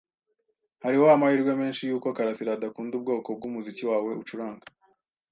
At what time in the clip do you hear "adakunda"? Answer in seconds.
2.53-2.93